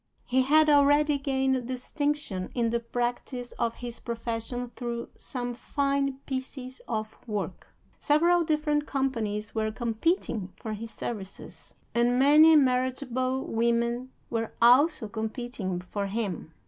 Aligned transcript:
He 0.25 0.41
had 0.41 0.67
already 0.67 1.19
gained 1.19 1.67
distinction 1.67 2.49
in 2.55 2.71
the 2.71 2.79
practice 2.79 3.51
of 3.59 3.75
his 3.75 3.99
profession 3.99 4.71
through 4.75 5.09
some 5.15 5.53
fine 5.53 6.17
pieces 6.25 6.81
of 6.87 7.15
work. 7.27 7.67
Several 7.99 8.43
different 8.43 8.87
companies 8.87 9.53
were 9.53 9.71
competing 9.71 10.53
for 10.55 10.73
his 10.73 10.89
services, 10.89 11.75
and 11.93 12.17
many 12.17 12.55
marriageable 12.55 13.45
women 13.45 14.09
were 14.31 14.53
also 14.59 15.07
competing 15.07 15.79
for 15.79 16.07
him. 16.07 16.51